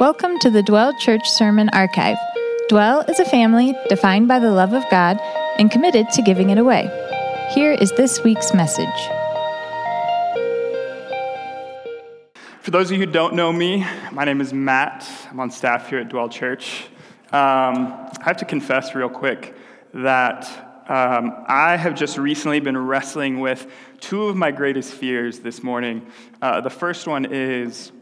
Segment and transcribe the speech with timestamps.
[0.00, 2.16] Welcome to the Dwell Church Sermon Archive.
[2.68, 5.20] Dwell is a family defined by the love of God
[5.56, 6.90] and committed to giving it away.
[7.54, 8.88] Here is this week's message.
[12.60, 15.08] For those of you who don't know me, my name is Matt.
[15.30, 16.86] I'm on staff here at Dwell Church.
[17.30, 17.86] Um,
[18.20, 19.54] I have to confess real quick
[19.92, 20.44] that
[20.88, 23.70] um, I have just recently been wrestling with
[24.00, 26.04] two of my greatest fears this morning.
[26.42, 27.92] Uh, the first one is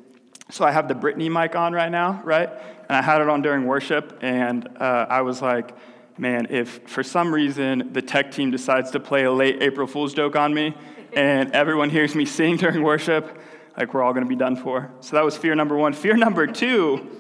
[0.51, 2.49] so I have the Britney mic on right now, right?
[2.49, 5.75] And I had it on during worship, and uh, I was like,
[6.19, 10.13] man, if for some reason the tech team decides to play a late April Fool's
[10.15, 10.75] joke on me,
[11.15, 13.39] and everyone hears me sing during worship,
[13.77, 14.91] like we're all going to be done for.
[15.01, 15.93] So that was fear number one.
[15.93, 17.11] Fear number two,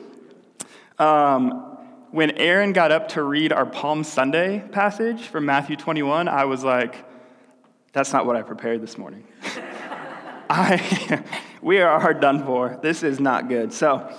[0.98, 1.78] um,
[2.10, 6.62] when Aaron got up to read our Palm Sunday passage from Matthew 21, I was
[6.62, 7.06] like,
[7.92, 9.24] that's not what I prepared this morning.
[10.50, 11.22] I,
[11.62, 12.78] we are done for.
[12.82, 13.72] This is not good.
[13.72, 14.12] So,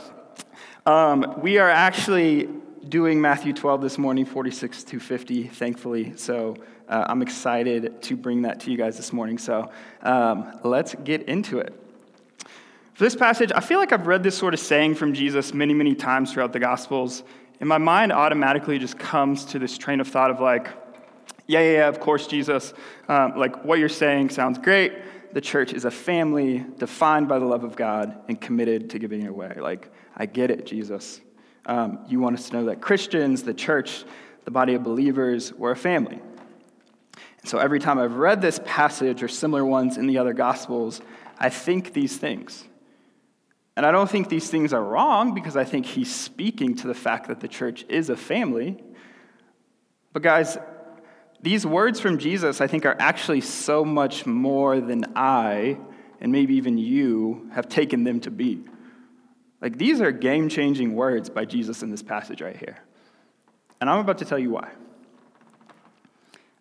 [0.86, 2.50] um, we are actually
[2.88, 6.14] doing Matthew 12 this morning, 46 to 50, thankfully.
[6.16, 6.56] So,
[6.90, 9.38] uh, I'm excited to bring that to you guys this morning.
[9.38, 9.70] So,
[10.02, 11.80] um, let's get into it.
[12.94, 15.74] For this passage, I feel like I've read this sort of saying from Jesus many,
[15.74, 17.24] many times throughout the Gospels.
[17.60, 20.68] And my mind automatically just comes to this train of thought of like,
[21.48, 22.74] yeah, yeah, yeah, of course, Jesus.
[23.08, 24.94] Um, like, what you're saying sounds great
[25.34, 29.24] the church is a family defined by the love of God and committed to giving
[29.24, 29.58] it away.
[29.60, 31.22] Like, I get it, Jesus.
[31.66, 34.06] Um, you want us to know that Christians, the church,
[34.46, 36.20] the body of believers, we're a family.
[37.42, 41.02] And so every time I've read this passage or similar ones in the other Gospels,
[41.40, 42.64] I think these things.
[43.76, 46.94] And I don't think these things are wrong because I think he's speaking to the
[46.94, 48.82] fact that the church is a family.
[50.12, 50.58] But, guys,
[51.44, 55.78] these words from Jesus, I think, are actually so much more than I,
[56.22, 58.64] and maybe even you, have taken them to be.
[59.62, 62.78] Like, these are game changing words by Jesus in this passage right here.
[63.82, 64.72] And I'm about to tell you why.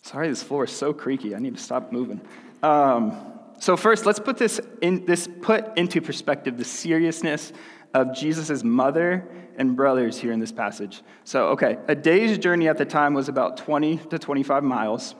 [0.03, 1.37] Sorry, this floor is so creaky.
[1.37, 2.20] I need to stop moving.
[2.60, 3.16] Um,
[3.60, 7.53] so first, let's put this in this put into perspective the seriousness
[7.94, 9.26] of Jesus' mother
[9.56, 11.03] and brothers here in this passage.
[11.25, 15.14] So, okay, a day's journey at the time was about 20 to 25 miles.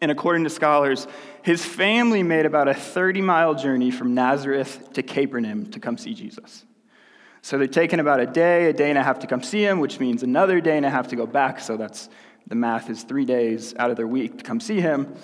[0.00, 1.06] And according to scholars,
[1.42, 6.14] his family made about a 30 mile journey from Nazareth to Capernaum to come see
[6.14, 6.64] Jesus.
[7.42, 9.80] So they're taking about a day, a day and a half to come see him,
[9.80, 11.60] which means another day and a half to go back.
[11.60, 12.08] So that's
[12.46, 15.14] the math is three days out of their week to come see him.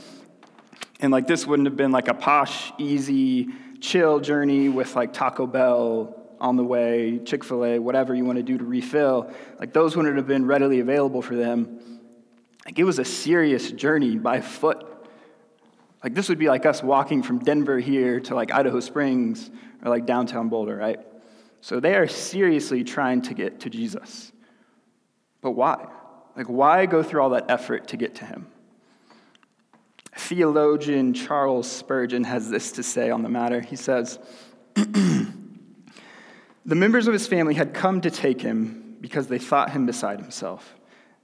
[1.00, 3.48] And like this wouldn't have been like a posh, easy,
[3.80, 8.36] chill journey with like Taco Bell on the way, Chick fil A, whatever you want
[8.36, 12.00] to do to refill, like those wouldn't have been readily available for them.
[12.66, 14.86] Like it was a serious journey by foot.
[16.02, 19.50] Like this would be like us walking from Denver here to like Idaho Springs
[19.82, 21.00] or like downtown Boulder, right?
[21.62, 24.30] So they are seriously trying to get to Jesus.
[25.40, 25.88] But why?
[26.36, 28.48] Like, why go through all that effort to get to him?
[30.14, 33.62] Theologian Charles Spurgeon has this to say on the matter.
[33.62, 34.18] He says,
[36.66, 40.20] The members of his family had come to take him because they thought him beside
[40.20, 40.74] himself.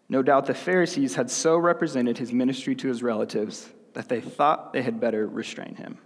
[0.08, 4.72] No doubt the Pharisees had so represented his ministry to his relatives that they thought
[4.72, 5.98] they had better restrain him.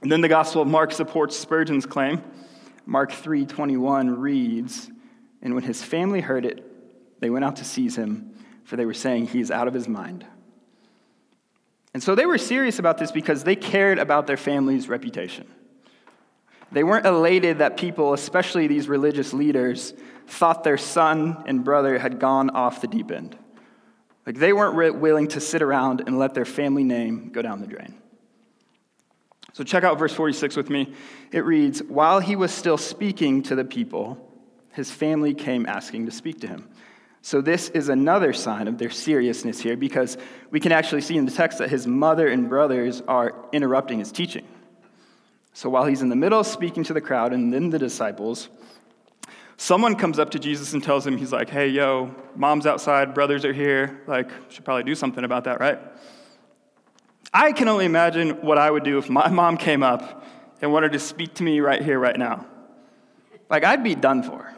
[0.00, 2.22] And then the Gospel of Mark supports Spurgeon's claim.
[2.86, 4.90] Mark 3:21 reads,
[5.40, 6.64] "And when his family heard it,
[7.20, 8.32] they went out to seize him,
[8.64, 10.26] for they were saying he is out of his mind."
[11.94, 15.46] And so they were serious about this because they cared about their family's reputation.
[16.72, 19.94] They weren't elated that people, especially these religious leaders,
[20.26, 23.36] thought their son and brother had gone off the deep end.
[24.26, 27.66] Like they weren't willing to sit around and let their family name go down the
[27.66, 27.94] drain.
[29.52, 30.94] So check out verse 46 with me.
[31.30, 34.32] It reads While he was still speaking to the people,
[34.72, 36.68] his family came asking to speak to him.
[37.24, 40.18] So, this is another sign of their seriousness here because
[40.50, 44.10] we can actually see in the text that his mother and brothers are interrupting his
[44.10, 44.44] teaching.
[45.52, 48.48] So while he's in the middle speaking to the crowd and then the disciples,
[49.56, 53.44] someone comes up to Jesus and tells him, he's like, hey, yo, mom's outside, brothers
[53.44, 54.00] are here.
[54.06, 55.78] Like, should probably do something about that, right?
[57.34, 60.24] I can only imagine what I would do if my mom came up
[60.60, 62.46] and wanted to speak to me right here, right now.
[63.50, 64.52] Like, I'd be done for.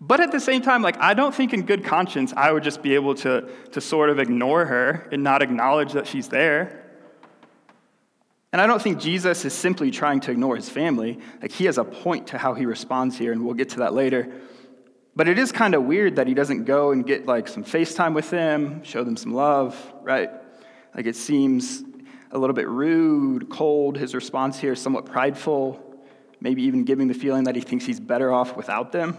[0.00, 2.82] But at the same time, like, I don't think in good conscience I would just
[2.82, 6.83] be able to, to sort of ignore her and not acknowledge that she's there.
[8.54, 11.18] And I don't think Jesus is simply trying to ignore his family.
[11.42, 13.94] Like, he has a point to how he responds here, and we'll get to that
[13.94, 14.32] later.
[15.16, 18.14] But it is kind of weird that he doesn't go and get like some FaceTime
[18.14, 20.30] with them, show them some love, right?
[20.94, 21.82] Like, it seems
[22.30, 23.98] a little bit rude, cold.
[23.98, 25.82] His response here is somewhat prideful,
[26.40, 29.18] maybe even giving the feeling that he thinks he's better off without them.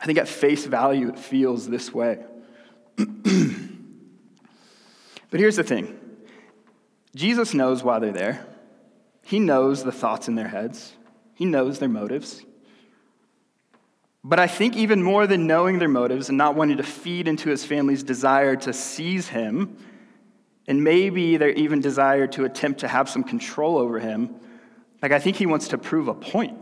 [0.00, 2.24] I think at face value, it feels this way.
[2.96, 3.06] but
[5.32, 6.00] here's the thing
[7.14, 8.46] Jesus knows why they're there,
[9.22, 10.94] He knows the thoughts in their heads,
[11.34, 12.44] He knows their motives.
[14.26, 17.50] But I think even more than knowing their motives and not wanting to feed into
[17.50, 19.76] his family's desire to seize him,
[20.66, 24.34] and maybe their even desire to attempt to have some control over him,
[25.02, 26.58] like I think he wants to prove a point.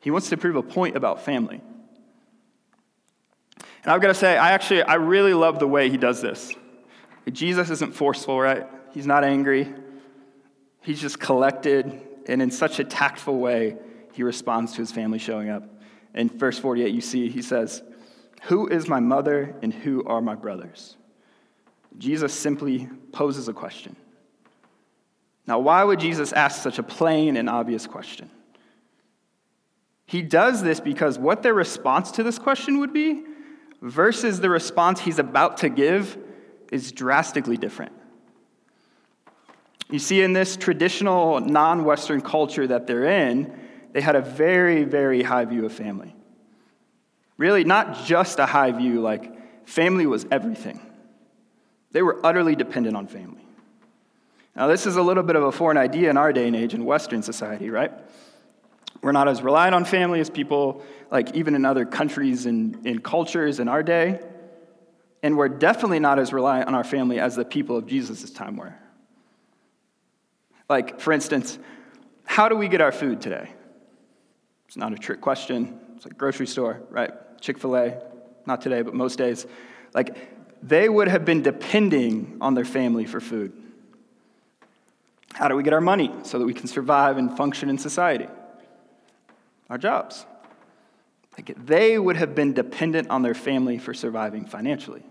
[0.00, 1.62] He wants to prove a point about family.
[3.82, 6.54] And I've got to say, I actually, I really love the way he does this.
[7.32, 8.66] Jesus isn't forceful, right?
[8.98, 9.72] He's not angry.
[10.82, 13.76] He's just collected, and in such a tactful way,
[14.12, 15.62] he responds to his family showing up.
[16.16, 17.80] In verse 48, you see, he says,
[18.46, 20.96] Who is my mother and who are my brothers?
[21.96, 23.94] Jesus simply poses a question.
[25.46, 28.28] Now, why would Jesus ask such a plain and obvious question?
[30.06, 33.22] He does this because what their response to this question would be
[33.80, 36.18] versus the response he's about to give
[36.72, 37.92] is drastically different.
[39.90, 43.54] You see, in this traditional non Western culture that they're in,
[43.92, 46.14] they had a very, very high view of family.
[47.38, 50.80] Really, not just a high view, like family was everything.
[51.92, 53.44] They were utterly dependent on family.
[54.54, 56.74] Now, this is a little bit of a foreign idea in our day and age
[56.74, 57.92] in Western society, right?
[59.00, 62.98] We're not as reliant on family as people, like even in other countries and in
[62.98, 64.20] cultures in our day.
[65.22, 68.56] And we're definitely not as reliant on our family as the people of Jesus' time
[68.56, 68.74] were.
[70.68, 71.58] Like, for instance,
[72.24, 73.48] how do we get our food today?
[74.66, 75.78] It's not a trick question.
[75.96, 77.10] It's like grocery store, right?
[77.40, 78.02] Chick fil A,
[78.46, 79.46] not today, but most days.
[79.94, 80.16] Like,
[80.62, 83.52] they would have been depending on their family for food.
[85.34, 88.26] How do we get our money so that we can survive and function in society?
[89.70, 90.26] Our jobs.
[91.36, 95.04] Like they would have been dependent on their family for surviving financially.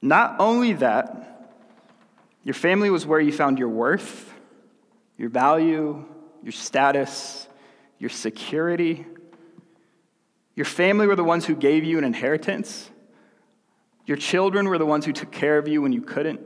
[0.00, 1.35] Not only that,
[2.46, 4.32] your family was where you found your worth,
[5.18, 6.04] your value,
[6.44, 7.48] your status,
[7.98, 9.04] your security.
[10.54, 12.88] Your family were the ones who gave you an inheritance.
[14.04, 16.38] Your children were the ones who took care of you when you couldn't.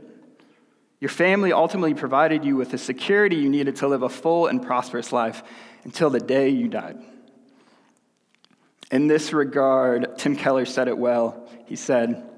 [1.01, 4.63] Your family ultimately provided you with the security you needed to live a full and
[4.63, 5.43] prosperous life
[5.85, 6.97] until the day you died.
[8.91, 11.47] In this regard, Tim Keller said it well.
[11.67, 12.30] He said,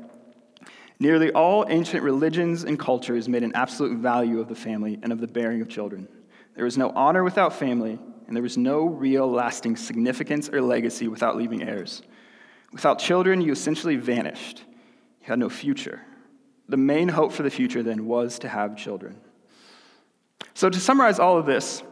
[1.03, 5.21] Nearly all ancient religions and cultures made an absolute value of the family and of
[5.21, 6.07] the bearing of children.
[6.55, 11.09] There was no honor without family, and there was no real lasting significance or legacy
[11.09, 12.03] without leaving heirs.
[12.71, 14.63] Without children, you essentially vanished.
[15.23, 16.01] You had no future.
[16.69, 19.21] The main hope for the future then was to have children.
[20.55, 21.83] So, to summarize all of this,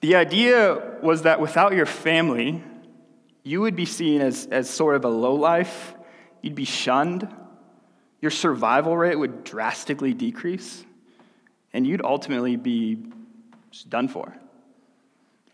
[0.00, 2.64] the idea was that without your family,
[3.44, 5.94] you would be seen as, as sort of a lowlife.
[6.42, 7.32] You'd be shunned.
[8.20, 10.84] Your survival rate would drastically decrease.
[11.72, 12.98] And you'd ultimately be
[13.88, 14.34] done for.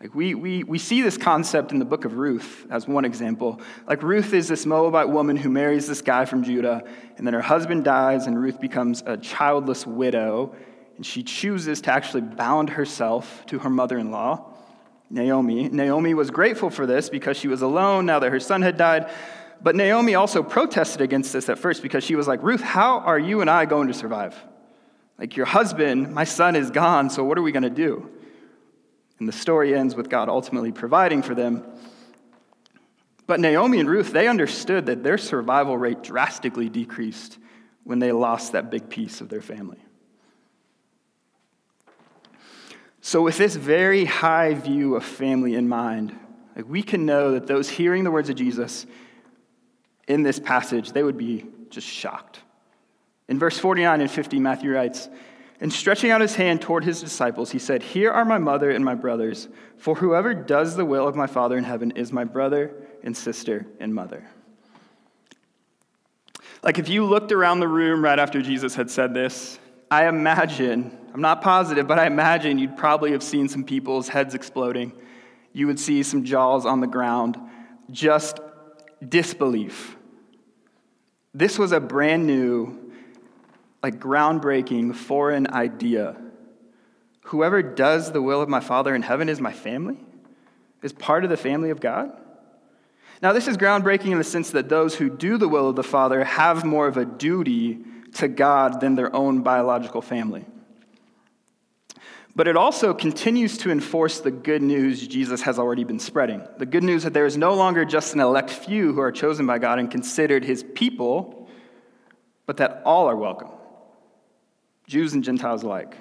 [0.01, 3.61] Like we, we, we see this concept in the book of Ruth as one example.
[3.87, 6.83] Like Ruth is this Moabite woman who marries this guy from Judah,
[7.17, 10.53] and then her husband dies, and Ruth becomes a childless widow,
[10.97, 14.53] and she chooses to actually bound herself to her mother in law,
[15.09, 15.69] Naomi.
[15.69, 19.09] Naomi was grateful for this because she was alone now that her son had died.
[19.61, 23.19] But Naomi also protested against this at first because she was like, Ruth, how are
[23.19, 24.35] you and I going to survive?
[25.17, 28.09] Like, your husband, my son is gone, so what are we going to do?
[29.19, 31.63] And the story ends with God ultimately providing for them.
[33.27, 37.37] But Naomi and Ruth, they understood that their survival rate drastically decreased
[37.83, 39.79] when they lost that big piece of their family.
[43.01, 46.17] So, with this very high view of family in mind,
[46.55, 48.87] like we can know that those hearing the words of Jesus
[50.07, 52.39] in this passage, they would be just shocked.
[53.27, 55.09] In verse 49 and 50, Matthew writes,
[55.61, 58.83] and stretching out his hand toward his disciples, he said, Here are my mother and
[58.83, 59.47] my brothers,
[59.77, 63.65] for whoever does the will of my Father in heaven is my brother and sister
[63.79, 64.25] and mother.
[66.61, 69.59] Like if you looked around the room right after Jesus had said this,
[69.89, 74.33] I imagine, I'm not positive, but I imagine you'd probably have seen some people's heads
[74.33, 74.91] exploding.
[75.53, 77.39] You would see some jaws on the ground,
[77.91, 78.39] just
[79.09, 79.97] disbelief.
[81.33, 82.91] This was a brand new
[83.83, 86.15] like groundbreaking foreign idea.
[87.25, 89.97] Whoever does the will of my Father in heaven is my family,
[90.81, 92.11] is part of the family of God.
[93.21, 95.83] Now, this is groundbreaking in the sense that those who do the will of the
[95.83, 97.79] Father have more of a duty
[98.15, 100.45] to God than their own biological family.
[102.35, 106.45] But it also continues to enforce the good news Jesus has already been spreading.
[106.57, 109.45] The good news that there is no longer just an elect few who are chosen
[109.45, 111.47] by God and considered his people,
[112.45, 113.49] but that all are welcome,
[114.85, 115.95] Jews and Gentiles alike.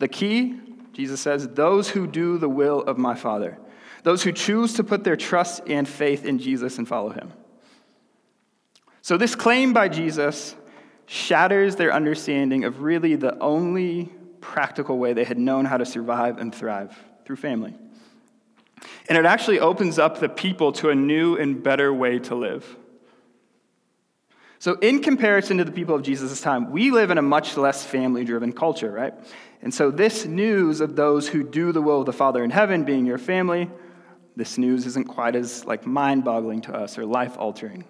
[0.00, 0.58] The key,
[0.92, 3.58] Jesus says, those who do the will of my Father,
[4.02, 7.32] those who choose to put their trust and faith in Jesus and follow him.
[9.02, 10.56] So, this claim by Jesus
[11.06, 16.36] shatters their understanding of really the only practical way they had known how to survive
[16.36, 16.94] and thrive
[17.24, 17.74] through family.
[19.08, 22.76] And it actually opens up the people to a new and better way to live.
[24.58, 27.84] So, in comparison to the people of Jesus' time, we live in a much less
[27.84, 29.14] family driven culture, right?
[29.60, 32.84] And so, this news of those who do the will of the Father in heaven
[32.84, 33.68] being your family,
[34.36, 37.84] this news isn't quite as like mind boggling to us or life altering.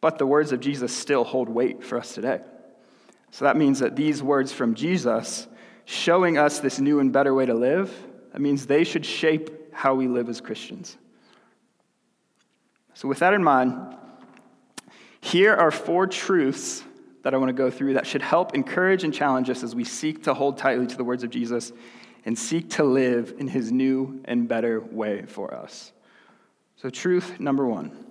[0.00, 2.40] But the words of Jesus still hold weight for us today.
[3.36, 5.46] So that means that these words from Jesus,
[5.84, 7.94] showing us this new and better way to live,
[8.32, 10.96] that means they should shape how we live as Christians.
[12.94, 13.94] So, with that in mind,
[15.20, 16.82] here are four truths
[17.24, 19.84] that I want to go through that should help encourage and challenge us as we
[19.84, 21.72] seek to hold tightly to the words of Jesus
[22.24, 25.92] and seek to live in his new and better way for us.
[26.76, 28.02] So, truth number one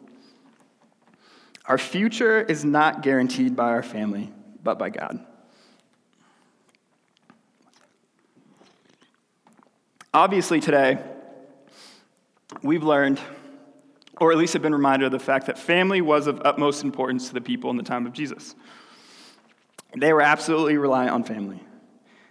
[1.65, 4.31] our future is not guaranteed by our family,
[4.65, 5.25] but by God.
[10.13, 10.97] Obviously, today,
[12.61, 13.19] we've learned,
[14.19, 17.27] or at least have been reminded of the fact that family was of utmost importance
[17.27, 18.55] to the people in the time of Jesus.
[19.95, 21.61] They were absolutely reliant on family.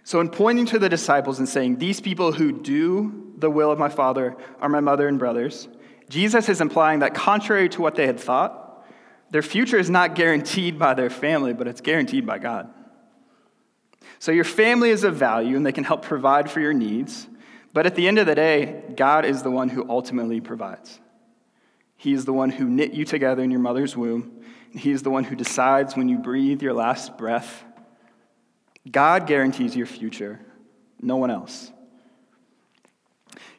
[0.03, 3.79] So, in pointing to the disciples and saying, These people who do the will of
[3.79, 5.67] my Father are my mother and brothers,
[6.09, 8.64] Jesus is implying that contrary to what they had thought,
[9.31, 12.69] their future is not guaranteed by their family, but it's guaranteed by God.
[14.19, 17.27] So your family is of value and they can help provide for your needs.
[17.73, 20.99] But at the end of the day, God is the one who ultimately provides.
[21.97, 24.41] He is the one who knit you together in your mother's womb.
[24.71, 27.63] He is the one who decides when you breathe your last breath.
[28.89, 30.39] God guarantees your future,
[31.01, 31.71] no one else.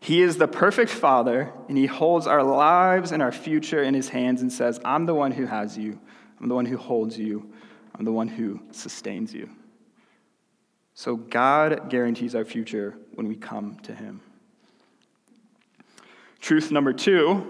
[0.07, 4.09] He is the perfect Father, and He holds our lives and our future in His
[4.09, 5.99] hands and says, I'm the one who has you,
[6.41, 7.53] I'm the one who holds you,
[7.93, 9.51] I'm the one who sustains you.
[10.95, 14.21] So God guarantees our future when we come to Him.
[16.39, 17.45] Truth number two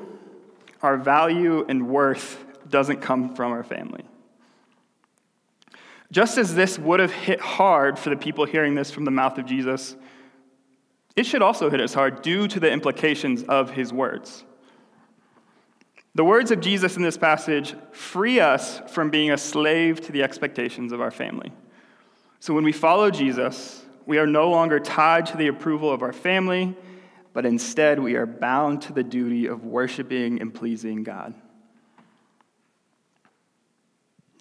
[0.81, 4.07] our value and worth doesn't come from our family.
[6.11, 9.37] Just as this would have hit hard for the people hearing this from the mouth
[9.37, 9.95] of Jesus,
[11.17, 14.45] it should also hit us hard due to the implications of his words.
[16.15, 20.23] The words of Jesus in this passage free us from being a slave to the
[20.23, 21.53] expectations of our family.
[22.41, 26.13] So when we follow Jesus, we are no longer tied to the approval of our
[26.13, 26.75] family,
[27.33, 31.35] but instead we are bound to the duty of worshiping and pleasing God.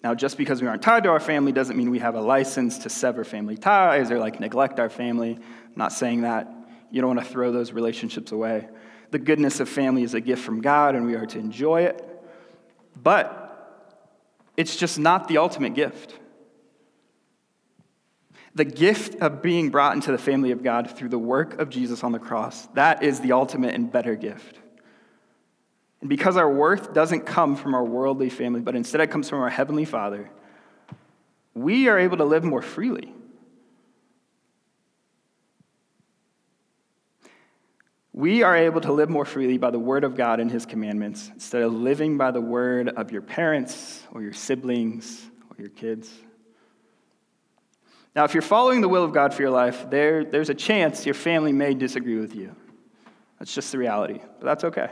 [0.02, 2.78] Now, just because we aren't tied to our family doesn't mean we have a license
[2.78, 5.32] to sever family ties or like neglect our family.
[5.32, 6.55] I'm not saying that.
[6.96, 8.68] You don't want to throw those relationships away.
[9.10, 12.02] The goodness of family is a gift from God, and we are to enjoy it.
[13.02, 13.92] But
[14.56, 16.18] it's just not the ultimate gift.
[18.54, 22.02] The gift of being brought into the family of God through the work of Jesus
[22.02, 24.58] on the cross, that is the ultimate and better gift.
[26.00, 29.40] And because our worth doesn't come from our worldly family, but instead it comes from
[29.40, 30.30] our Heavenly Father,
[31.52, 33.12] we are able to live more freely.
[38.16, 41.30] We are able to live more freely by the word of God and his commandments
[41.34, 45.20] instead of living by the word of your parents or your siblings
[45.50, 46.10] or your kids.
[48.14, 51.04] Now, if you're following the will of God for your life, there, there's a chance
[51.04, 52.56] your family may disagree with you.
[53.38, 54.88] That's just the reality, but that's okay.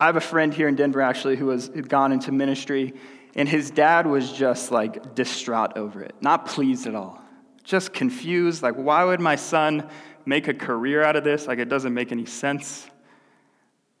[0.00, 2.94] I have a friend here in Denver actually who has gone into ministry,
[3.36, 7.22] and his dad was just like distraught over it, not pleased at all,
[7.64, 8.62] just confused.
[8.62, 9.88] Like, why would my son
[10.26, 11.46] make a career out of this.
[11.46, 12.86] Like, it doesn't make any sense.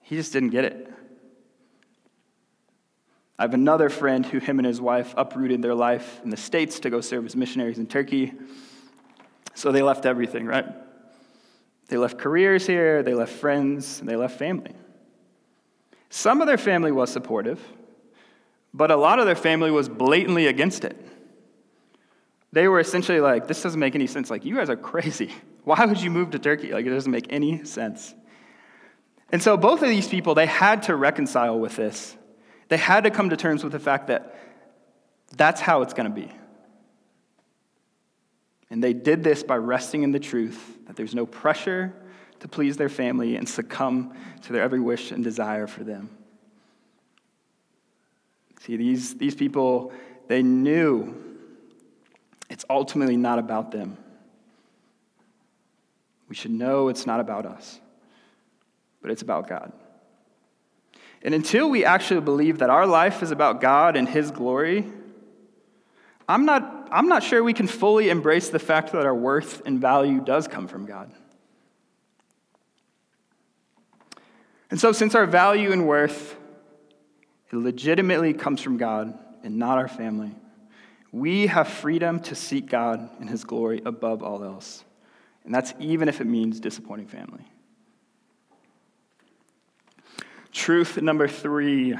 [0.00, 0.92] He just didn't get it.
[3.38, 6.80] I have another friend who, him and his wife, uprooted their life in the States
[6.80, 8.32] to go serve as missionaries in Turkey.
[9.54, 10.66] So they left everything, right?
[11.88, 14.72] They left careers here, they left friends, and they left family.
[16.08, 17.60] Some of their family was supportive,
[18.72, 20.96] but a lot of their family was blatantly against it.
[22.52, 24.30] They were essentially like, this doesn't make any sense.
[24.30, 25.32] Like, you guys are crazy.
[25.64, 26.72] Why would you move to Turkey?
[26.72, 28.14] Like, it doesn't make any sense.
[29.30, 32.16] And so, both of these people, they had to reconcile with this.
[32.68, 34.38] They had to come to terms with the fact that
[35.36, 36.30] that's how it's going to be.
[38.70, 41.94] And they did this by resting in the truth that there's no pressure
[42.40, 46.10] to please their family and succumb to their every wish and desire for them.
[48.60, 49.92] See, these, these people,
[50.28, 51.14] they knew
[52.52, 53.96] it's ultimately not about them.
[56.28, 57.80] We should know it's not about us,
[59.00, 59.72] but it's about God.
[61.22, 64.86] And until we actually believe that our life is about God and His glory,
[66.28, 69.80] I'm not, I'm not sure we can fully embrace the fact that our worth and
[69.80, 71.10] value does come from God.
[74.70, 76.36] And so, since our value and worth
[77.50, 80.32] it legitimately comes from God and not our family,
[81.12, 84.84] we have freedom to seek God and His glory above all else.
[85.44, 87.44] And that's even if it means disappointing family.
[90.50, 91.94] Truth number three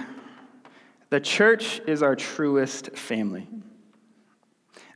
[1.10, 3.46] the church is our truest family.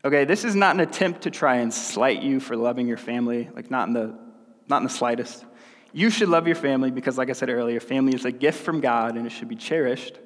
[0.03, 3.51] Okay, this is not an attempt to try and slight you for loving your family,
[3.55, 4.19] like not in the,
[4.67, 5.45] not in the slightest.
[5.93, 8.81] You should love your family because, like I said earlier, family is a gift from
[8.81, 10.19] God and it should be cherished.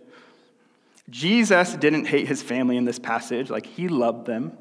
[1.11, 4.57] Jesus didn't hate his family in this passage, like he loved them.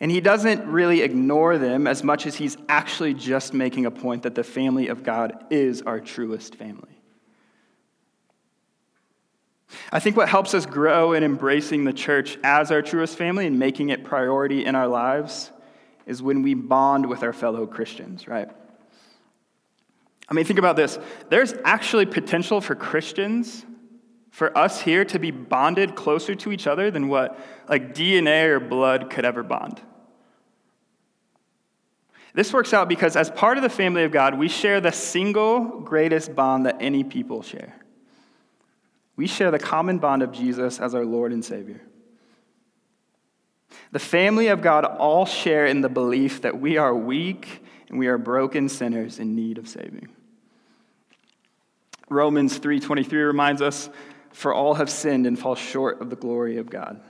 [0.00, 4.24] And he doesn't really ignore them as much as he's actually just making a point
[4.24, 7.00] that the family of God is our truest family.
[9.92, 13.58] I think what helps us grow in embracing the church as our truest family and
[13.58, 15.50] making it priority in our lives
[16.06, 18.48] is when we bond with our fellow Christians, right?
[20.28, 20.98] I mean, think about this.
[21.28, 23.64] There's actually potential for Christians,
[24.34, 27.38] for us here to be bonded closer to each other than what
[27.68, 29.80] like DNA or blood could ever bond.
[32.34, 35.78] This works out because as part of the family of God, we share the single
[35.82, 37.76] greatest bond that any people share.
[39.14, 41.80] We share the common bond of Jesus as our Lord and Savior.
[43.92, 48.08] The family of God all share in the belief that we are weak and we
[48.08, 50.08] are broken sinners in need of saving.
[52.08, 53.88] Romans 3:23 reminds us
[54.34, 57.00] for all have sinned and fall short of the glory of God.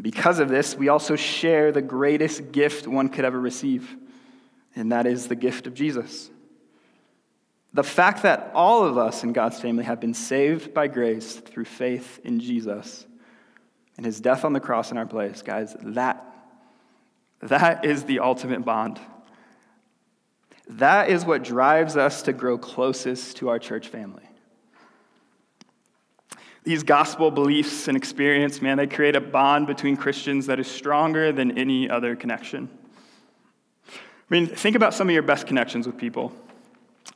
[0.00, 3.94] Because of this, we also share the greatest gift one could ever receive,
[4.74, 6.30] and that is the gift of Jesus.
[7.74, 11.66] The fact that all of us in God's family have been saved by grace through
[11.66, 13.06] faith in Jesus
[13.96, 16.24] and his death on the cross in our place, guys, that,
[17.42, 18.98] that is the ultimate bond.
[20.66, 24.24] That is what drives us to grow closest to our church family.
[26.64, 31.30] These gospel beliefs and experience, man, they create a bond between Christians that is stronger
[31.30, 32.70] than any other connection.
[33.86, 33.92] I
[34.30, 36.32] mean, think about some of your best connections with people.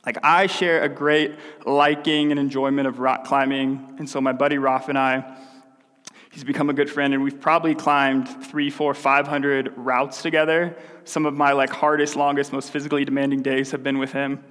[0.05, 1.35] Like, I share a great
[1.65, 3.95] liking and enjoyment of rock climbing.
[3.97, 5.35] And so, my buddy Roth and I,
[6.31, 10.77] he's become a good friend, and we've probably climbed three, four, 500 routes together.
[11.05, 14.43] Some of my like hardest, longest, most physically demanding days have been with him.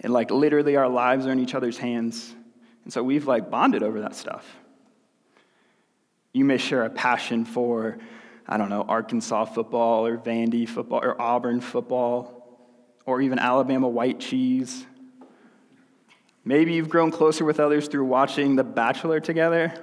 [0.00, 2.34] And like literally our lives are in each other's hands.
[2.86, 4.46] And so we've like bonded over that stuff.
[6.32, 7.98] You may share a passion for,
[8.46, 12.46] I don't know, Arkansas football or Vandy football or Auburn football
[13.04, 14.86] or even Alabama white cheese.
[16.44, 19.74] Maybe you've grown closer with others through watching The Bachelor together.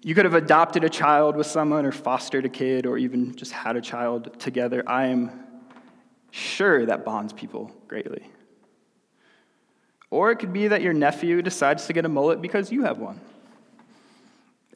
[0.00, 3.52] You could have adopted a child with someone, or fostered a kid, or even just
[3.52, 4.82] had a child together.
[4.86, 5.44] I am
[6.30, 8.30] sure that bonds people greatly.
[10.10, 12.98] Or it could be that your nephew decides to get a mullet because you have
[12.98, 13.20] one.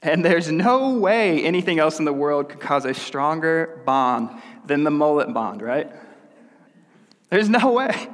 [0.02, 4.30] And there's no way anything else in the world could cause a stronger bond
[4.66, 5.90] than the mullet bond, right?
[7.30, 8.08] There's no way.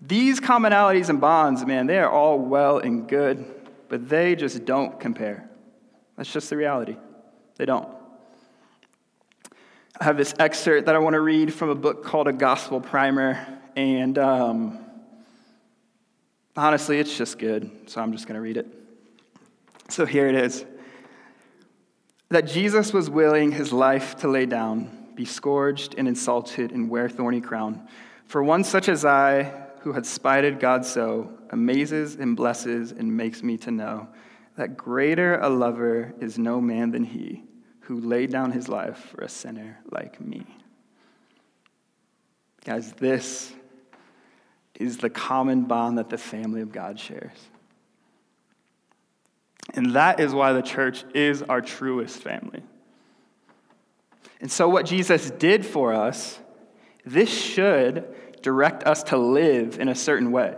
[0.00, 3.44] These commonalities and bonds, man, they are all well and good,
[3.88, 5.48] but they just don't compare.
[6.16, 6.96] That's just the reality.
[7.56, 7.88] They don't.
[10.00, 12.80] I have this excerpt that I want to read from a book called A Gospel
[12.80, 14.81] Primer, and um,
[16.56, 18.66] honestly, it's just good, so I'm just going to read it.
[19.88, 20.64] So here it is
[22.30, 27.08] that Jesus was willing his life to lay down be scourged and insulted and wear
[27.08, 27.86] thorny crown.
[28.26, 33.42] For one such as I, who had spited God so, amazes and blesses and makes
[33.42, 34.08] me to know
[34.56, 37.44] that greater a lover is no man than he
[37.80, 40.46] who laid down his life for a sinner like me.
[42.64, 43.52] Guys, this
[44.82, 47.38] is the common bond that the family of God shares.
[49.74, 52.62] And that is why the church is our truest family.
[54.40, 56.38] And so, what Jesus did for us,
[57.04, 60.56] this should direct us to live in a certain way.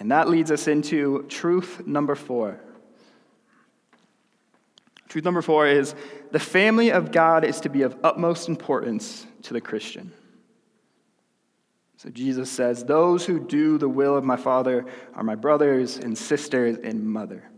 [0.00, 2.58] And that leads us into truth number four.
[5.08, 5.94] Truth number four is
[6.32, 10.12] the family of God is to be of utmost importance to the Christian.
[12.04, 16.16] So Jesus says, Those who do the will of my Father are my brothers and
[16.16, 17.50] sisters and mother.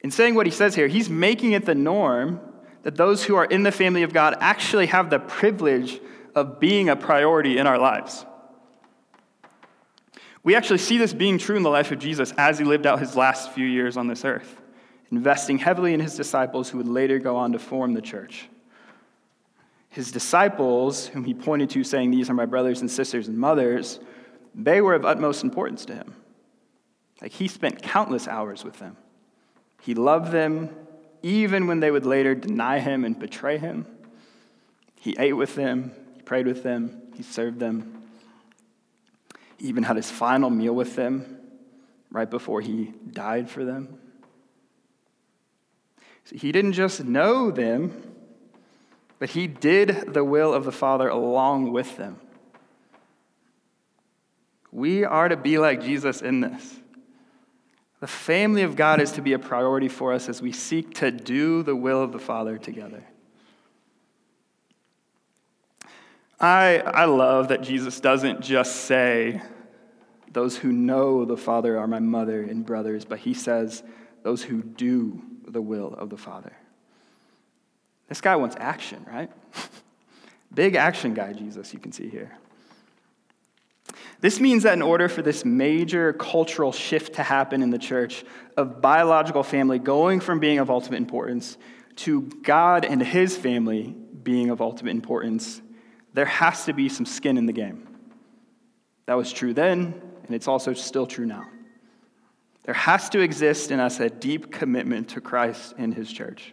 [0.00, 2.40] In saying what he says here, he's making it the norm
[2.82, 6.00] that those who are in the family of God actually have the privilege
[6.34, 8.26] of being a priority in our lives.
[10.42, 12.98] We actually see this being true in the life of Jesus as he lived out
[12.98, 14.60] his last few years on this earth,
[15.12, 18.48] investing heavily in his disciples who would later go on to form the church.
[19.96, 23.98] His disciples, whom he pointed to, saying, These are my brothers and sisters and mothers,
[24.54, 26.14] they were of utmost importance to him.
[27.22, 28.98] Like he spent countless hours with them.
[29.80, 30.68] He loved them
[31.22, 33.86] even when they would later deny him and betray him.
[35.00, 38.02] He ate with them, he prayed with them, he served them
[39.56, 41.38] He even had his final meal with them
[42.10, 43.98] right before he died for them.
[46.24, 48.15] So he didn't just know them,
[49.18, 52.18] but he did the will of the Father along with them.
[54.70, 56.76] We are to be like Jesus in this.
[58.00, 61.10] The family of God is to be a priority for us as we seek to
[61.10, 63.02] do the will of the Father together.
[66.38, 69.40] I, I love that Jesus doesn't just say,
[70.30, 73.82] Those who know the Father are my mother and brothers, but he says,
[74.22, 76.52] Those who do the will of the Father.
[78.08, 79.30] This guy wants action, right?
[80.54, 82.32] Big action guy, Jesus, you can see here.
[84.20, 88.24] This means that in order for this major cultural shift to happen in the church
[88.56, 91.58] of biological family going from being of ultimate importance
[91.96, 95.60] to God and his family being of ultimate importance,
[96.14, 97.86] there has to be some skin in the game.
[99.06, 101.46] That was true then, and it's also still true now.
[102.64, 106.52] There has to exist in us a deep commitment to Christ and his church.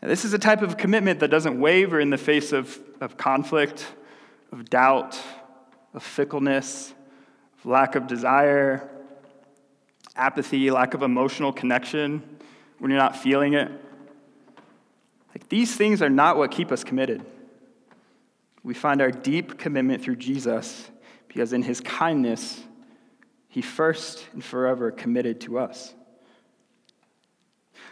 [0.00, 3.16] And this is a type of commitment that doesn't waver in the face of, of
[3.16, 3.86] conflict,
[4.52, 5.20] of doubt,
[5.92, 6.94] of fickleness,
[7.58, 8.88] of lack of desire,
[10.14, 12.22] apathy, lack of emotional connection
[12.78, 13.70] when you're not feeling it.
[15.34, 17.24] Like these things are not what keep us committed.
[18.62, 20.90] We find our deep commitment through Jesus
[21.26, 22.60] because in his kindness,
[23.48, 25.94] he first and forever committed to us.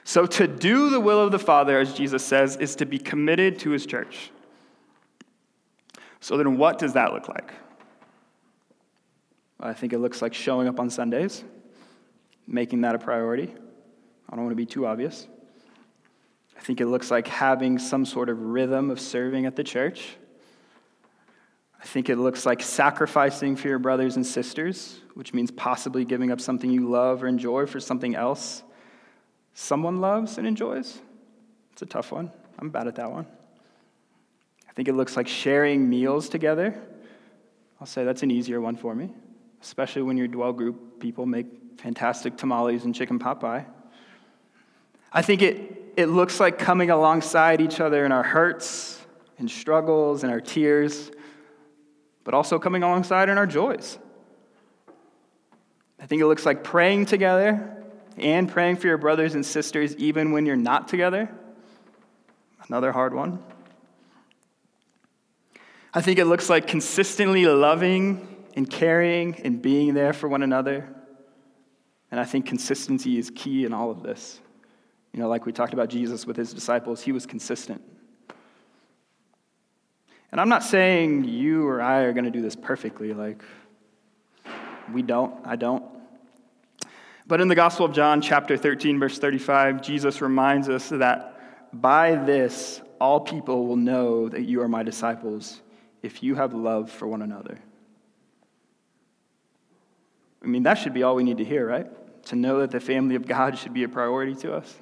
[0.08, 3.58] So, to do the will of the Father, as Jesus says, is to be committed
[3.58, 4.30] to his church.
[6.20, 7.52] So, then what does that look like?
[9.58, 11.42] I think it looks like showing up on Sundays,
[12.46, 13.52] making that a priority.
[14.30, 15.26] I don't want to be too obvious.
[16.56, 20.18] I think it looks like having some sort of rhythm of serving at the church.
[21.82, 26.30] I think it looks like sacrificing for your brothers and sisters, which means possibly giving
[26.30, 28.62] up something you love or enjoy for something else
[29.56, 31.00] someone loves and enjoys.
[31.72, 32.30] It's a tough one.
[32.58, 33.26] I'm bad at that one.
[34.68, 36.78] I think it looks like sharing meals together.
[37.80, 39.10] I'll say that's an easier one for me,
[39.62, 41.46] especially when your dwell group people make
[41.78, 43.66] fantastic tamales and chicken pot pie.
[45.12, 49.00] I think it, it looks like coming alongside each other in our hurts
[49.38, 51.10] and struggles and our tears
[52.26, 54.00] but also coming alongside in our joys.
[56.00, 57.75] I think it looks like praying together
[58.16, 61.30] and praying for your brothers and sisters even when you're not together.
[62.68, 63.42] Another hard one.
[65.94, 70.88] I think it looks like consistently loving and caring and being there for one another.
[72.10, 74.40] And I think consistency is key in all of this.
[75.12, 77.82] You know, like we talked about Jesus with his disciples, he was consistent.
[80.30, 83.14] And I'm not saying you or I are going to do this perfectly.
[83.14, 83.42] Like,
[84.92, 85.34] we don't.
[85.46, 85.82] I don't.
[87.28, 91.40] But in the Gospel of John, chapter 13, verse 35, Jesus reminds us that
[91.72, 95.60] by this all people will know that you are my disciples
[96.02, 97.58] if you have love for one another.
[100.42, 101.86] I mean, that should be all we need to hear, right?
[102.26, 104.72] To know that the family of God should be a priority to us.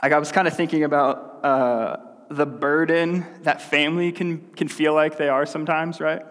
[0.00, 1.96] Like I was kind of thinking about uh,
[2.30, 6.22] the burden that family can, can feel like they are sometimes, right?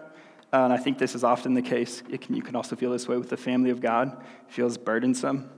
[0.52, 2.02] Uh, and I think this is often the case.
[2.20, 4.20] Can, you can also feel this way with the family of God.
[4.48, 5.48] It feels burdensome.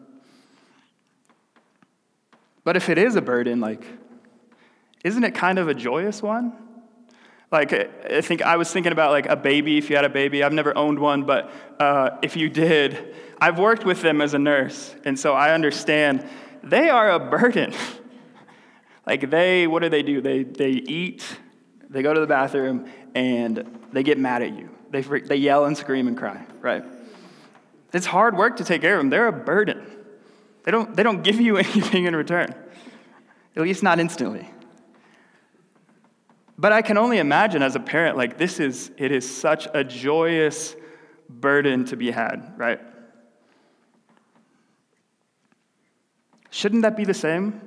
[2.64, 3.85] But if it is a burden, like,
[5.02, 6.52] isn't it kind of a joyous one?
[7.50, 7.72] Like,
[8.11, 10.42] I think I was thinking about like a baby, if you had a baby.
[10.42, 14.38] I've never owned one, but uh, if you did, I've worked with them as a
[14.38, 16.26] nurse, and so I understand
[16.62, 17.72] they are a burden.
[19.05, 20.20] Like they, what do they do?
[20.20, 21.24] They, they eat,
[21.90, 24.70] they go to the bathroom, and they get mad at you.
[24.92, 26.85] They, they yell and scream and cry, right?
[27.94, 29.09] It's hard work to take care of them.
[29.09, 29.83] They're a burden.
[30.64, 32.55] They don't, they don't give you anything in return,
[33.57, 34.48] at least not instantly.
[36.59, 39.83] But I can only imagine as a parent, like this is, it is such a
[39.83, 40.76] joyous
[41.28, 42.81] burden to be had, right?
[46.50, 47.62] Shouldn't that be the same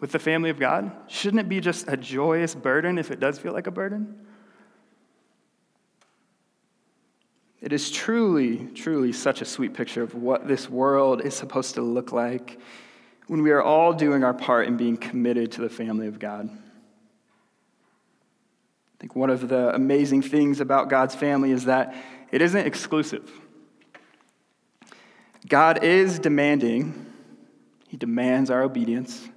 [0.00, 0.92] with the family of God?
[1.06, 4.26] Shouldn't it be just a joyous burden if it does feel like a burden?
[7.68, 11.82] It is truly, truly such a sweet picture of what this world is supposed to
[11.82, 12.58] look like
[13.26, 16.48] when we are all doing our part in being committed to the family of God.
[16.48, 16.56] I
[18.98, 21.94] think one of the amazing things about God's family is that
[22.32, 23.30] it isn't exclusive.
[25.46, 27.04] God is demanding,
[27.86, 29.28] He demands our obedience,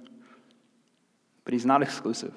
[1.44, 2.32] but He's not exclusive.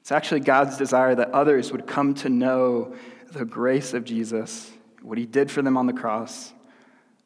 [0.00, 2.96] It's actually God's desire that others would come to know
[3.32, 4.70] the grace of Jesus,
[5.02, 6.52] what He did for them on the cross,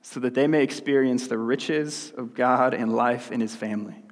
[0.03, 4.03] so that they may experience the riches of God and life in His family.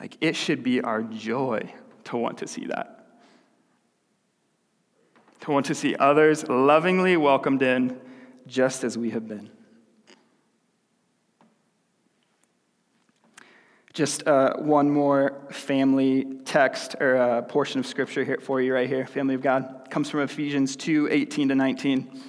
[0.00, 1.72] Like, it should be our joy
[2.04, 3.06] to want to see that.
[5.40, 8.00] To want to see others lovingly welcomed in
[8.46, 9.50] just as we have been.
[13.96, 18.86] Just uh, one more family text or uh, portion of scripture here for you right
[18.86, 19.06] here.
[19.06, 22.20] Family of God it comes from Ephesians 2 18 to 19.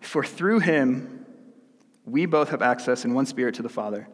[0.00, 1.26] For through him,
[2.06, 4.08] we both have access in one spirit to the Father.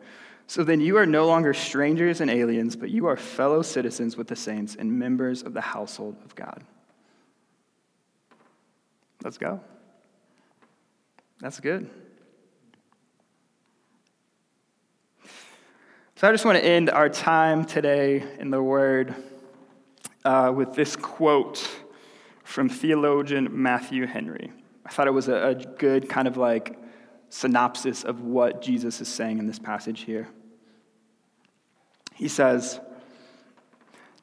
[0.49, 4.27] So then you are no longer strangers and aliens, but you are fellow citizens with
[4.27, 6.65] the saints and members of the household of God.
[9.23, 9.61] Let's go.
[11.39, 11.89] That's good.
[16.25, 19.15] So I just want to end our time today in the Word
[20.25, 21.69] uh, with this quote
[22.45, 24.51] from theologian Matthew Henry.
[24.87, 26.79] I thought it was a, a good kind of like
[27.29, 30.27] synopsis of what Jesus is saying in this passage here.
[32.15, 32.81] He says,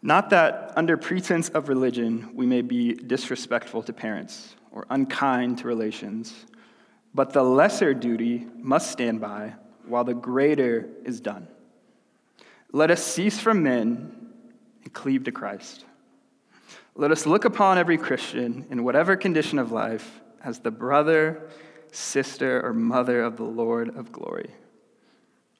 [0.02, 5.68] Not that under pretense of religion we may be disrespectful to parents or unkind to
[5.68, 6.48] relations,
[7.14, 9.54] but the lesser duty must stand by
[9.86, 11.48] while the greater is done.
[12.72, 14.16] Let us cease from men
[14.84, 15.86] and cleave to Christ.
[16.96, 21.50] Let us look upon every Christian in whatever condition of life as the brother
[21.92, 24.50] sister, or mother of the Lord of glory.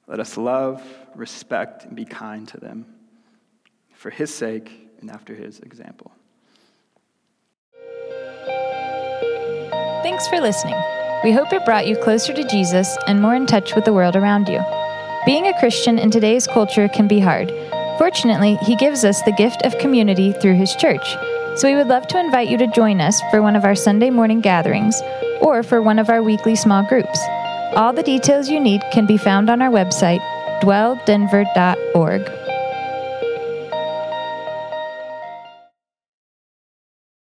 [0.06, 0.82] Let us love,
[1.14, 2.86] respect, and be kind to them
[3.94, 6.10] for his sake and after his example.
[10.02, 10.74] Thanks for listening.
[11.22, 14.16] We hope it brought you closer to Jesus and more in touch with the world
[14.16, 14.60] around you.
[15.24, 17.52] Being a Christian in today's culture can be hard.
[17.96, 21.16] Fortunately, he gives us the gift of community through his church.
[21.54, 24.10] So we would love to invite you to join us for one of our Sunday
[24.10, 25.00] morning gatherings
[25.40, 27.20] or for one of our weekly small groups.
[27.76, 30.20] All the details you need can be found on our website,
[30.60, 32.41] dwelldenver.org.